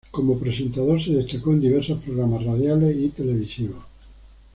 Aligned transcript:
Como 0.09 0.39
presentador 0.39 0.99
se 0.99 1.11
destacó 1.11 1.51
en 1.51 1.61
diversos 1.61 2.01
programas 2.01 2.43
radiales 2.43 2.97
y 2.97 3.09
televisivos. 3.09 3.83